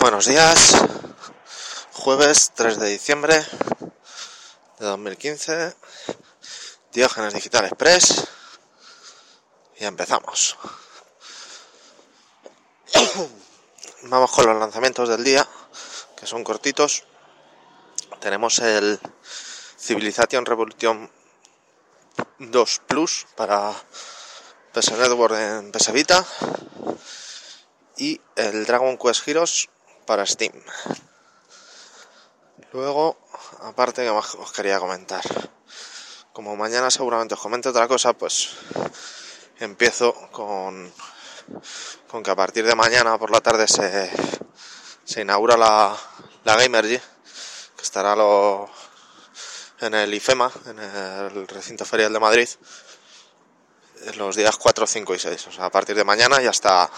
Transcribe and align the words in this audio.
Buenos 0.00 0.26
días, 0.26 0.76
jueves 1.92 2.52
3 2.54 2.78
de 2.78 2.88
diciembre 2.88 3.34
de 4.78 4.86
2015, 4.86 5.74
Diógenes 6.92 7.34
Digital 7.34 7.64
Express 7.64 8.28
y 9.80 9.86
empezamos. 9.86 10.56
Vamos 14.04 14.30
con 14.30 14.46
los 14.46 14.60
lanzamientos 14.60 15.08
del 15.08 15.24
día, 15.24 15.48
que 16.16 16.28
son 16.28 16.44
cortitos. 16.44 17.02
Tenemos 18.20 18.60
el 18.60 19.00
Civilization 19.76 20.46
Revolution 20.46 21.10
2 22.38 22.82
Plus 22.86 23.26
para 23.34 23.72
PS 24.72 24.92
Network 24.92 25.34
en 25.34 25.72
PS 25.72 25.90
Vita 25.90 26.24
y 27.96 28.20
el 28.36 28.64
Dragon 28.64 28.96
Quest 28.96 29.26
Heroes 29.26 29.68
para 30.08 30.24
Steam. 30.24 30.54
Luego, 32.72 33.18
aparte 33.60 34.04
que 34.04 34.10
más 34.10 34.34
os 34.36 34.50
quería 34.52 34.80
comentar. 34.80 35.22
Como 36.32 36.56
mañana 36.56 36.90
seguramente 36.90 37.34
os 37.34 37.40
comente 37.40 37.68
otra 37.68 37.86
cosa, 37.86 38.14
pues 38.14 38.56
empiezo 39.60 40.14
con, 40.32 40.90
que 42.24 42.30
a 42.30 42.36
partir 42.36 42.64
de 42.64 42.74
mañana 42.74 43.18
por 43.18 43.30
la 43.30 43.42
tarde 43.42 43.68
se, 43.68 44.10
se 45.04 45.20
inaugura 45.20 45.58
la, 45.58 45.94
la 46.44 46.56
Gamergy, 46.56 46.98
que 47.76 47.82
estará 47.82 48.16
en 49.80 49.94
el 49.94 50.14
IFEMA, 50.14 50.50
en 50.68 50.78
el 50.78 51.46
recinto 51.48 51.84
ferial 51.84 52.14
de 52.14 52.20
Madrid, 52.20 52.48
los 54.16 54.36
días 54.36 54.56
4, 54.56 54.86
5 54.86 55.14
y 55.14 55.18
6. 55.18 55.46
O 55.48 55.52
sea, 55.52 55.66
a 55.66 55.70
partir 55.70 55.96
de 55.96 56.04
mañana 56.04 56.40
y 56.42 56.46
hasta, 56.46 56.90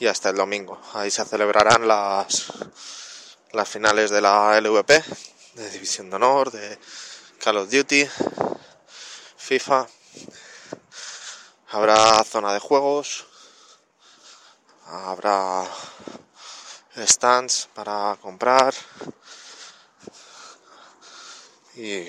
y 0.00 0.06
hasta 0.06 0.30
el 0.30 0.36
domingo. 0.36 0.80
Ahí 0.94 1.10
se 1.10 1.24
celebrarán 1.26 1.86
las, 1.86 2.52
las 3.52 3.68
finales 3.68 4.10
de 4.10 4.22
la 4.22 4.58
LVP, 4.58 5.04
de 5.54 5.70
División 5.70 6.08
de 6.08 6.16
Honor, 6.16 6.50
de 6.50 6.78
Call 7.38 7.58
of 7.58 7.70
Duty, 7.70 8.08
FIFA. 9.36 9.86
Habrá 11.68 12.24
zona 12.24 12.54
de 12.54 12.58
juegos, 12.58 13.26
habrá 14.86 15.68
stands 16.96 17.68
para 17.74 18.16
comprar 18.20 18.74
y 21.76 22.06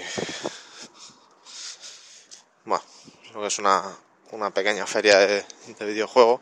bueno, 2.65 2.83
que 3.31 3.45
es 3.45 3.59
una, 3.59 3.83
una 4.31 4.49
pequeña 4.49 4.87
feria 4.87 5.19
de, 5.19 5.45
de 5.77 5.85
videojuegos 5.85 6.41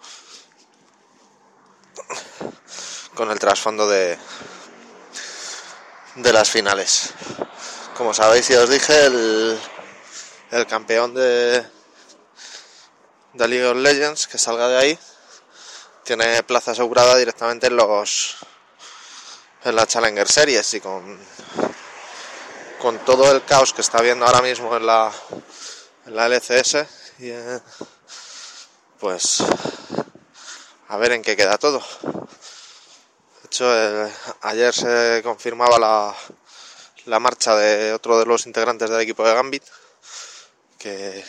con 3.19 3.31
el 3.31 3.37
trasfondo 3.37 3.85
de, 3.85 4.17
de 6.15 6.31
las 6.31 6.49
finales. 6.49 7.09
Como 7.97 8.13
sabéis 8.13 8.49
y 8.49 8.53
os 8.53 8.69
dije, 8.69 9.07
el, 9.07 9.59
el 10.51 10.65
campeón 10.65 11.13
de, 11.13 11.61
de 13.33 13.47
League 13.49 13.65
of 13.65 13.75
Legends 13.75 14.25
que 14.25 14.37
salga 14.37 14.69
de 14.69 14.77
ahí 14.77 14.99
tiene 16.05 16.43
plaza 16.43 16.71
asegurada 16.71 17.17
directamente 17.17 17.67
en 17.67 17.75
los 17.75 18.37
en 19.65 19.75
la 19.75 19.85
Challenger 19.85 20.31
Series 20.31 20.73
y 20.75 20.79
con 20.79 21.19
con 22.81 22.99
todo 22.99 23.33
el 23.33 23.43
caos 23.43 23.73
que 23.73 23.81
está 23.81 23.97
habiendo 23.97 24.25
ahora 24.25 24.41
mismo 24.41 24.73
en 24.77 24.85
la 24.85 25.11
en 26.05 26.15
la 26.15 26.29
LCS 26.29 26.85
y 27.19 27.31
en, 27.31 27.61
pues 28.97 29.43
a 30.87 30.95
ver 30.95 31.11
en 31.11 31.21
qué 31.21 31.35
queda 31.35 31.57
todo. 31.57 31.83
El, 33.59 34.09
ayer 34.41 34.73
se 34.73 35.21
confirmaba 35.21 35.77
la, 35.77 36.15
la 37.05 37.19
marcha 37.19 37.55
de 37.55 37.93
otro 37.93 38.17
de 38.17 38.25
los 38.25 38.45
integrantes 38.45 38.89
del 38.89 39.01
equipo 39.01 39.27
de 39.27 39.33
Gambit, 39.33 39.63
que 40.77 41.23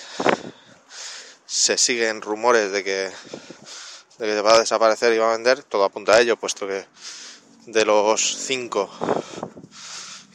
se 1.44 1.76
siguen 1.76 2.22
rumores 2.22 2.70
de 2.70 2.84
que, 2.84 3.10
de 4.18 4.26
que 4.26 4.41
va 4.42 4.54
a 4.54 4.60
desaparecer 4.60 5.12
y 5.12 5.18
va 5.18 5.30
a 5.30 5.36
vender, 5.36 5.64
todo 5.64 5.84
apunta 5.84 6.12
a 6.12 6.20
ello, 6.20 6.36
puesto 6.36 6.68
que 6.68 6.86
de 7.66 7.84
los 7.84 8.36
cinco 8.36 8.88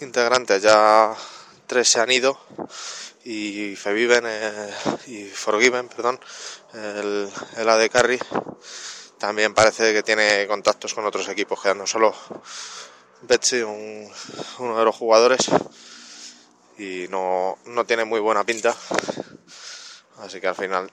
integrantes 0.01 0.62
ya 0.62 1.16
tres 1.66 1.88
se 1.88 2.01
han 2.01 2.12
ido 2.12 2.38
y 3.23 3.75
Feviven 3.75 4.23
eh, 4.27 4.73
y 5.07 5.23
Forgiven, 5.29 5.88
perdón, 5.88 6.19
el, 6.73 7.29
el 7.57 7.69
AD 7.69 7.89
Carry 7.89 8.19
también 9.17 9.53
parece 9.53 9.93
que 9.93 10.03
tiene 10.03 10.47
contactos 10.47 10.93
con 10.93 11.05
otros 11.05 11.27
equipos, 11.29 11.61
quedando 11.61 11.87
solo 11.87 12.13
Betsy, 13.21 13.61
un, 13.61 14.11
uno 14.59 14.77
de 14.77 14.85
los 14.85 14.95
jugadores, 14.95 15.49
y 16.77 17.07
no, 17.09 17.57
no 17.65 17.85
tiene 17.85 18.05
muy 18.05 18.19
buena 18.19 18.43
pinta. 18.43 18.75
Así 20.19 20.39
que 20.39 20.47
al 20.47 20.55
final 20.55 20.91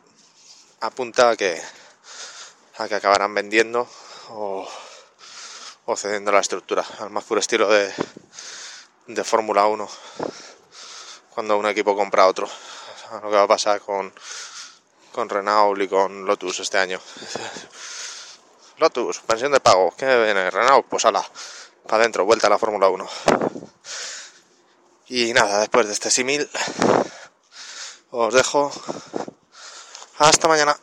apunta 0.80 1.30
a 1.30 1.36
que, 1.36 1.60
a 2.78 2.88
que 2.88 2.94
acabarán 2.94 3.34
vendiendo 3.34 3.88
o, 4.30 4.68
o 5.86 5.96
cediendo 5.96 6.32
la 6.32 6.40
estructura, 6.40 6.84
al 7.00 7.10
más 7.10 7.24
puro 7.24 7.40
estilo 7.40 7.68
de, 7.68 7.92
de 9.06 9.24
Fórmula 9.24 9.66
1, 9.66 9.88
cuando 11.30 11.58
un 11.58 11.66
equipo 11.66 11.96
compra 11.96 12.26
otro. 12.26 12.48
O 13.10 13.14
lo 13.16 13.30
que 13.30 13.36
va 13.36 13.42
a 13.42 13.48
pasar 13.48 13.80
con, 13.80 14.12
con 15.12 15.28
Renault 15.28 15.80
y 15.82 15.88
con 15.88 16.24
Lotus 16.24 16.60
este 16.60 16.78
año. 16.78 17.00
Lotus, 18.78 19.20
pensión 19.20 19.52
de 19.52 19.60
pago, 19.60 19.94
¿qué 19.96 20.06
viene? 20.24 20.50
Renault, 20.50 20.86
pues 20.88 21.04
ala, 21.04 21.24
para 21.86 22.02
adentro, 22.02 22.24
vuelta 22.24 22.46
a 22.46 22.50
la 22.50 22.58
Fórmula 22.58 22.88
1. 22.88 23.08
Y 25.08 25.32
nada, 25.34 25.60
después 25.60 25.86
de 25.86 25.92
este 25.92 26.10
símil, 26.10 26.48
os 28.10 28.32
dejo. 28.34 28.72
Hasta 30.18 30.48
mañana. 30.48 30.76